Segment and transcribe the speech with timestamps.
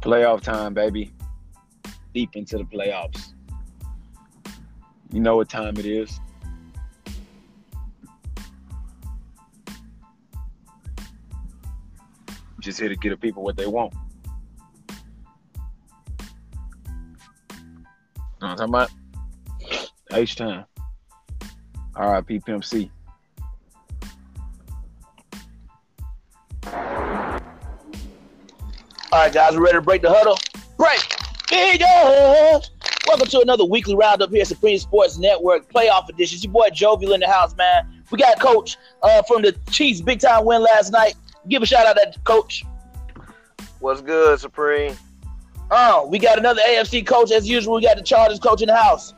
[0.00, 1.12] Playoff time, baby.
[2.14, 3.32] Deep into the playoffs.
[5.12, 6.20] You know what time it is.
[12.60, 13.94] Just here to get the people what they want.
[18.40, 18.90] Know what I'm talking about?
[20.12, 20.64] H time.
[21.98, 22.64] RIP Pimp
[29.18, 30.38] All right, guys, we're ready to break the huddle.
[30.76, 31.00] Break
[31.50, 32.62] it up.
[33.08, 36.36] Welcome to another weekly roundup here at Supreme Sports Network playoff edition.
[36.36, 38.04] It's your boy Jovial in the house, man.
[38.12, 41.16] We got Coach uh, from the Chiefs big time win last night.
[41.48, 42.64] Give a shout out to that Coach.
[43.80, 44.96] What's good, Supreme?
[45.72, 47.74] Oh, we got another AFC coach as usual.
[47.74, 49.14] We got the Chargers coach in the house.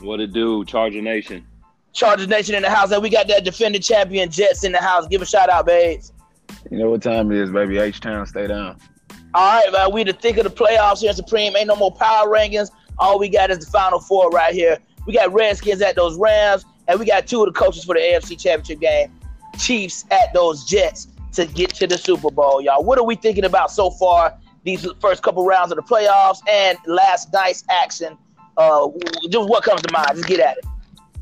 [0.00, 1.46] What it do, Charger Nation?
[1.92, 5.06] Chargers Nation in the house, and we got that defending champion Jets in the house.
[5.08, 6.14] Give a shout out, babes.
[6.70, 7.76] You know what time it is, baby.
[7.76, 8.80] H Town, stay down.
[9.34, 9.92] All right, man.
[9.92, 11.56] We the thick of the playoffs here Supreme.
[11.56, 12.70] Ain't no more power rankings.
[12.98, 14.78] All we got is the final four right here.
[15.06, 18.00] We got Redskins at those Rams, and we got two of the coaches for the
[18.00, 19.12] AFC Championship game.
[19.58, 22.82] Chiefs at those Jets to get to the Super Bowl, y'all.
[22.82, 24.34] What are we thinking about so far?
[24.62, 28.16] These first couple rounds of the playoffs and last night's action.
[28.56, 28.88] Uh,
[29.28, 30.10] just what comes to mind?
[30.14, 30.64] Just get at it.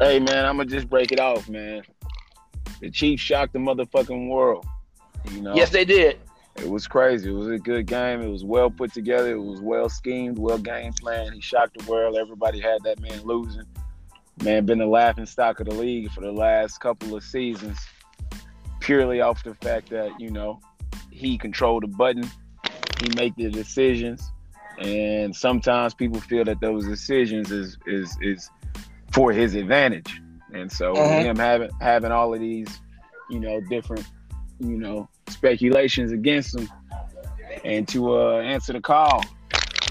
[0.01, 1.83] Hey man, I'm gonna just break it off, man.
[2.81, 4.67] The Chiefs shocked the motherfucking world.
[5.31, 5.55] You know.
[5.55, 6.19] Yes, they did.
[6.57, 7.31] It was crazy.
[7.31, 8.21] It was a good game.
[8.21, 9.33] It was well put together.
[9.33, 11.35] It was well schemed, well game planned.
[11.35, 12.17] He shocked the world.
[12.17, 13.65] Everybody had that man losing.
[14.43, 17.79] Man, been the laughing stock of the league for the last couple of seasons,
[18.81, 20.61] purely off the fact that you know
[21.11, 22.25] he controlled the button,
[23.01, 24.33] he make the decisions,
[24.79, 28.51] and sometimes people feel that those decisions is is is
[29.13, 30.21] for his advantage.
[30.53, 31.23] And so Mhm.
[31.23, 32.81] him having having all of these,
[33.31, 34.07] you know, different,
[34.63, 36.69] you know, speculations against him,
[37.65, 39.23] and to uh, answer the call,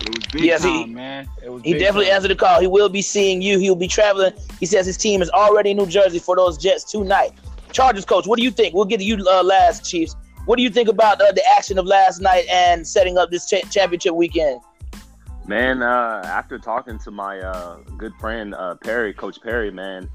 [0.02, 1.28] it was big Yes, time, he- man.
[1.44, 2.16] It was He big definitely time.
[2.16, 2.60] answered the call.
[2.62, 3.60] He will be seeing you.
[3.60, 4.34] He'll be traveling.
[4.60, 7.32] He says his team is already in New Jersey for those Jets tonight.
[7.72, 8.74] Chargers coach, what do you think?
[8.74, 10.16] We'll get to you uh, last, Chiefs.
[10.46, 13.48] What do you think about uh, the action of last night and setting up this
[13.48, 14.60] cha- championship weekend?
[15.48, 20.10] Man, uh, after talking to my uh, good friend uh, Perry, Coach Perry, man,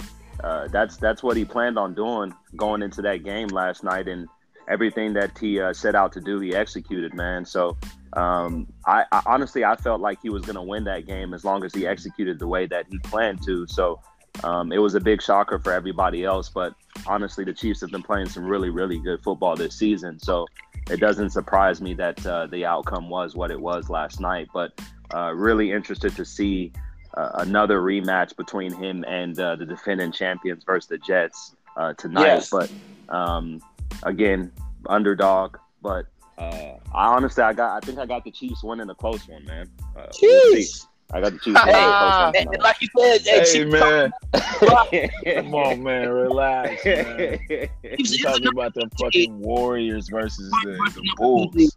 [0.45, 4.29] uh, that's that's what he planned on doing going into that game last night, and
[4.69, 7.45] everything that he uh, set out to do, he executed, man.
[7.45, 7.77] So,
[8.13, 11.45] um, I, I honestly I felt like he was going to win that game as
[11.45, 13.67] long as he executed the way that he planned to.
[13.67, 14.01] So,
[14.45, 16.75] um, it was a big shocker for everybody else, but
[17.07, 20.19] honestly, the Chiefs have been playing some really, really good football this season.
[20.19, 20.47] So,
[20.91, 24.73] it doesn't surprise me that uh, the outcome was what it was last night, but.
[25.15, 26.73] Uh, really interested to see
[27.17, 32.27] uh, another rematch between him and uh, the defending champions versus the Jets uh, tonight.
[32.27, 32.51] Yes.
[32.51, 32.71] But
[33.09, 33.63] um,
[34.03, 34.53] again,
[34.87, 35.57] underdog.
[35.83, 36.07] But
[36.39, 39.45] uh, I honestly, I got, I think I got the Chiefs winning a close one,
[39.45, 39.69] man.
[39.97, 40.65] Uh, we'll
[41.13, 42.31] I got the Chiefs winning a Ah.
[42.33, 42.55] close one.
[42.55, 44.13] and like you said, hey, Hey Chiefs, man,
[45.45, 47.39] come on, man, relax, man.
[47.49, 51.77] Chiefs We're talking about the fucking Warriors versus the, the Bulls.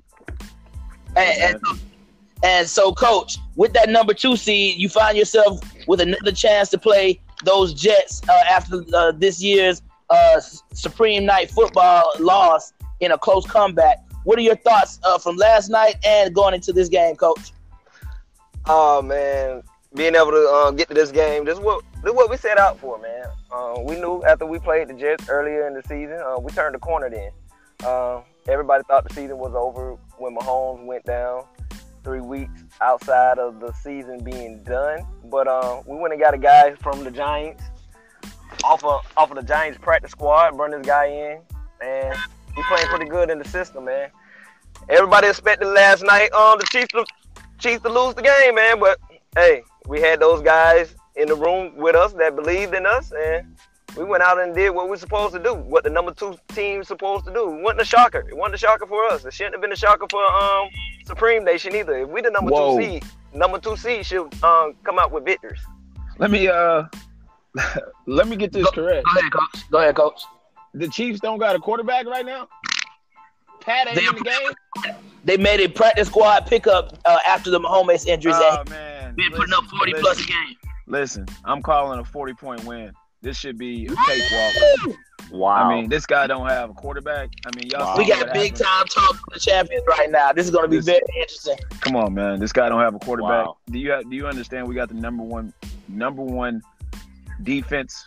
[1.15, 1.79] And, and,
[2.43, 6.77] and so, coach, with that number two seed, you find yourself with another chance to
[6.77, 10.41] play those Jets uh, after uh, this year's uh,
[10.73, 13.97] Supreme Night Football loss in a close comeback.
[14.23, 17.51] What are your thoughts uh, from last night and going into this game, coach?
[18.65, 19.63] Oh man,
[19.95, 22.37] being able to uh, get to this game, this is what this is what we
[22.37, 23.25] set out for, man.
[23.51, 26.75] Uh, we knew after we played the Jets earlier in the season, uh, we turned
[26.75, 27.09] the corner.
[27.09, 27.31] Then
[27.85, 31.43] uh, everybody thought the season was over when Mahomes went down.
[32.03, 36.37] Three weeks outside of the season being done, but uh, we went and got a
[36.37, 37.63] guy from the Giants
[38.63, 41.41] off of off of the Giants practice squad, bring this guy in,
[41.81, 42.15] and
[42.55, 44.09] he playing pretty good in the system, man.
[44.89, 47.05] Everybody expected last night um the Chiefs to
[47.57, 48.79] Chiefs to lose the game, man.
[48.79, 48.99] But
[49.35, 53.55] hey, we had those guys in the room with us that believed in us, and
[53.97, 56.37] we went out and did what we are supposed to do, what the number two
[56.49, 57.57] team's supposed to do.
[57.57, 58.25] It wasn't a shocker.
[58.29, 59.25] It wasn't a shocker for us.
[59.25, 60.69] It shouldn't have been a shocker for um
[61.05, 61.99] Supreme Nation either.
[61.99, 62.77] If we the number Whoa.
[62.77, 63.03] two seed,
[63.33, 65.59] number two seed should um come out with victors.
[66.17, 66.83] Let me uh,
[68.05, 69.05] let me get this correct.
[69.13, 69.71] Go ahead, coach.
[69.71, 70.21] Go ahead, coach.
[70.73, 72.47] The Chiefs don't got a quarterback right now.
[73.61, 74.21] Pat ain't They- in the
[74.85, 74.95] game.
[75.25, 78.35] They made a practice squad pickup uh, after the Mahomes injuries.
[78.37, 80.55] Oh and man, been putting up 40 listen, plus a game.
[80.87, 82.93] Listen, I'm calling a 40 point win.
[83.21, 84.97] This should be a cakewalk.
[85.31, 85.49] wow.
[85.49, 87.29] I mean, this guy don't have a quarterback.
[87.45, 87.81] I mean, y'all.
[87.81, 87.97] Wow.
[87.97, 88.65] We got what big happened.
[88.65, 90.31] time talk for the champions right now.
[90.31, 91.57] This is going to be This- very interesting.
[91.81, 92.39] Come on, man.
[92.39, 93.45] This guy don't have a quarterback.
[93.47, 93.57] Wow.
[93.69, 94.69] Do you have, do you understand?
[94.69, 95.51] We got the number one
[95.89, 96.61] number one
[97.43, 98.05] defense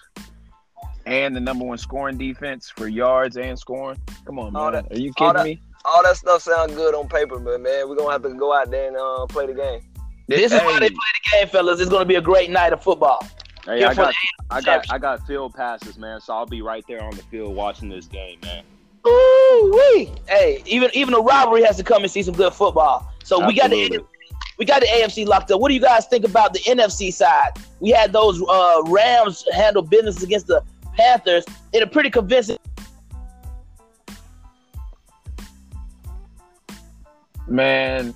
[1.07, 3.99] and the number one scoring defense for yards and scoring.
[4.25, 4.85] Come on, All man.
[4.85, 5.63] that- Are you all kidding that- me?
[5.85, 8.71] All that stuff sounds good on paper, but man, we're gonna have to go out
[8.71, 9.81] there and uh, play the game.
[10.29, 11.81] This is why they play the game, fellas.
[11.81, 13.19] It's going to be a great night of football.
[13.67, 14.15] Hey, Here I got,
[14.51, 16.21] I got, I got field passes, man.
[16.21, 18.63] So I'll be right there on the field watching this game, man.
[19.07, 20.13] Ooh wee!
[20.29, 23.13] Hey, even even the rivalry has to come and see some good football.
[23.25, 24.09] So we got the Absolutely.
[24.59, 25.61] We got the AFC locked up.
[25.61, 27.53] What do you guys think about the NFC side?
[27.81, 30.63] We had those uh, Rams handle business against the
[30.97, 32.59] Panthers in a pretty convincing.
[37.53, 38.15] man,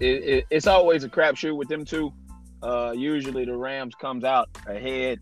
[0.00, 2.12] it, it, it's always a crapshoot with them two.
[2.62, 5.20] Uh, usually the Rams comes out ahead,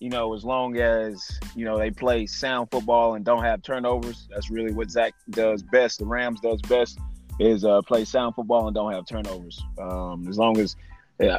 [0.00, 4.26] you know, as long as you know they play sound football and don't have turnovers.
[4.30, 6.00] That's really what Zach does best.
[6.00, 6.98] The Rams does best
[7.38, 9.62] is uh, play sound football and don't have turnovers.
[9.78, 10.76] Um, as long as
[11.18, 11.38] Yeah,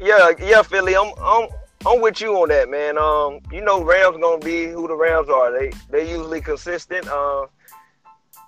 [0.00, 0.96] yeah, yeah, Philly.
[0.96, 1.48] I'm I'm
[1.86, 2.98] I'm with you on that, man.
[2.98, 5.52] Um, you know, Rams gonna be who the Rams are.
[5.52, 7.06] They they usually consistent.
[7.08, 7.46] Uh,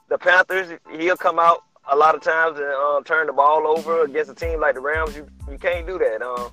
[0.08, 4.04] the Panthers, he'll come out a lot of times and uh, turn the ball over
[4.04, 5.16] against a team like the Rams.
[5.16, 6.22] You you can't do that.
[6.22, 6.50] Um,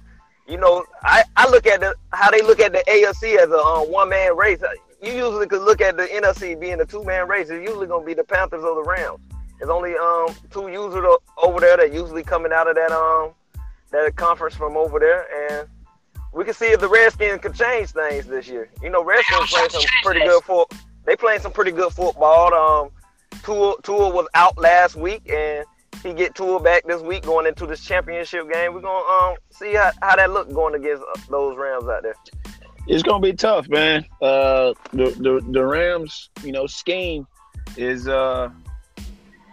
[0.48, 3.58] you know, I, I look at the how they look at the AFC as a
[3.58, 4.60] um, one man race.
[5.06, 7.50] You usually could look at the NFC being a two man race.
[7.50, 9.20] It's usually gonna be the Panthers or the Rams.
[9.60, 11.06] There's only um two users
[11.38, 13.34] over there that usually coming out of that um
[13.92, 15.28] that conference from over there,
[15.60, 15.70] and
[16.34, 18.68] we can see if the Redskins can change things this year.
[18.82, 20.74] You know, Redskins playing some pretty good foot.
[21.06, 22.54] They playing some pretty good football.
[22.54, 22.90] Um,
[23.44, 25.66] Tua, Tua was out last week, and
[26.02, 28.74] he get Tua back this week going into this championship game.
[28.74, 32.16] We're gonna um see how, how that look going against uh, those Rams out there.
[32.88, 34.06] It's gonna be tough, man.
[34.22, 37.28] Uh, the, the the Rams, you know, scheme
[37.78, 38.50] is uh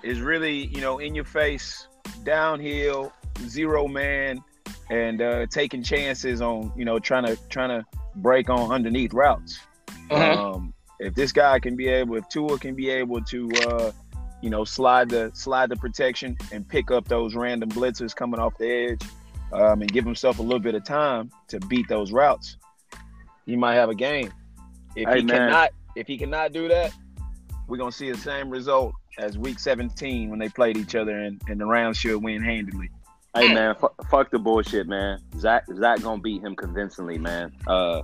[0.02, 1.88] is really you know in your face,
[2.24, 3.12] downhill,
[3.46, 4.42] zero man,
[4.90, 7.86] and uh, taking chances on you know trying to trying to
[8.16, 9.58] break on underneath routes.
[10.10, 13.92] Um, if this guy can be able, if Tua can be able to, uh,
[14.40, 18.56] you know, slide the slide the protection and pick up those random blitzers coming off
[18.58, 19.02] the edge,
[19.52, 22.56] um, and give himself a little bit of time to beat those routes,
[23.46, 24.32] he might have a game.
[24.96, 25.36] If Hey, he man.
[25.36, 26.92] cannot, if he cannot do that,
[27.68, 31.40] we're gonna see the same result as Week 17 when they played each other, and,
[31.48, 32.90] and the Rams should win handily.
[33.34, 35.18] Hey man, fu- fuck the bullshit, man.
[35.38, 37.52] Zach, Zach gonna beat him convincingly, man.
[37.66, 38.02] Uh,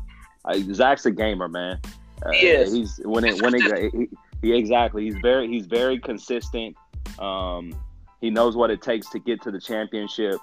[0.72, 1.78] Zach's a gamer, man.
[2.24, 2.72] Uh, He is.
[2.72, 4.08] He's when it when it he,
[4.40, 5.04] he exactly.
[5.04, 6.74] He's very he's very consistent.
[7.18, 7.74] Um,
[8.22, 10.36] he knows what it takes to get to the championship.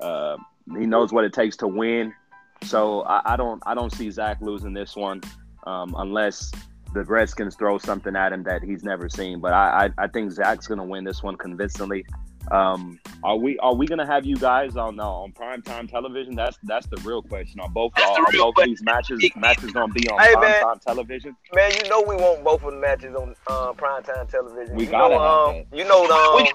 [0.00, 0.36] Uh,
[0.78, 2.14] he knows what it takes to win.
[2.64, 5.20] So I, I don't I don't see Zach losing this one
[5.66, 6.52] um, unless
[6.94, 9.40] the Redskins throw something at him that he's never seen.
[9.40, 12.04] But I I, I think Zach's gonna win this one convincingly.
[12.50, 16.34] Um, are we are we gonna have you guys on uh, on primetime television?
[16.34, 17.60] That's that's the real question.
[17.60, 20.62] Are both That's the are, both of these matches matches gonna be on Hey, man.
[20.62, 21.36] primetime television?
[21.54, 24.74] Man, you know we want both of the matches on uh, primetime television.
[24.74, 26.46] We you gotta know, have um, You know, um,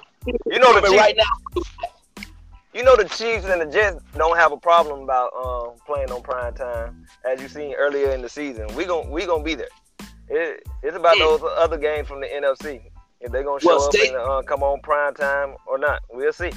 [0.46, 1.62] you know the Chiefs, right now,
[2.74, 6.22] you know the Chiefs and the Jets don't have a problem about um, playing on
[6.22, 8.66] prime time, as you seen earlier in the season.
[8.74, 9.68] We gon' we gonna be there.
[10.28, 11.24] It, it's about Yeah.
[11.24, 12.82] those other games from the NFC.
[13.20, 16.02] If they're gonna show Well, up stay- and uh, come on prime time or not,
[16.10, 16.50] we'll see.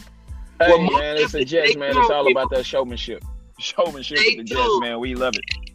[0.60, 1.98] Hey Well, man, it's the Jets, man.
[1.98, 3.24] It's all about that showmanship.
[3.60, 5.00] Showmanship with the Jets, man.
[5.00, 5.70] We love it.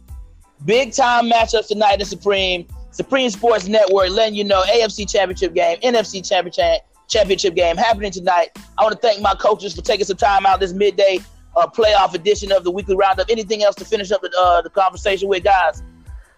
[0.65, 2.65] big time matchups tonight in Supreme.
[2.91, 8.49] Supreme Sports Network letting you know AFC Championship game, NFC Championship Championship game happening tonight.
[8.77, 11.19] I want to thank my coaches for taking some time out this midday
[11.55, 13.29] uh, playoff edition of the weekly roundup.
[13.29, 15.81] Anything else to finish up the, uh, the conversation with, guys?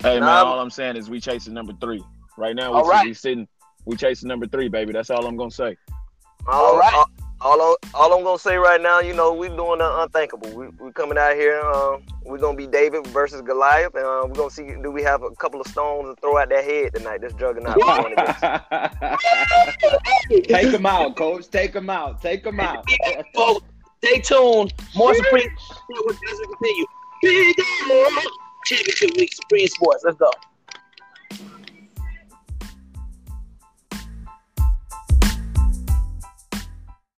[0.02, 2.04] Hey man, Nah, I'm- all I'm saying is we chasing number three.
[2.38, 3.06] Right now, All we, right.
[3.06, 3.48] we sitting,
[3.86, 4.94] we chasing number three, baby.
[4.94, 5.76] That's all I'm gonna say.
[6.48, 6.94] All, All right.
[6.94, 7.06] all,
[7.42, 10.50] all, I- all I'm gonna say right now, you know, we doing the unthinkable.
[10.52, 11.60] We we coming out here.
[11.62, 15.24] Um, we're gonna be David versus Goliath, and uh, we're gonna see do we have
[15.24, 17.20] a couple of stones to throw at their head tonight.
[17.20, 17.76] This juggernaut.
[20.30, 20.64] we're going against.
[20.64, 21.50] Take them out, coach.
[21.50, 22.22] Take them out.
[22.22, 22.86] Take them out.
[23.36, 23.66] Folks,
[24.04, 24.74] stay tuned.
[24.96, 26.86] More Supreme as we continue.
[27.22, 27.56] Big
[28.66, 30.04] Championship week, Supreme Sports.
[30.06, 30.32] Let's go.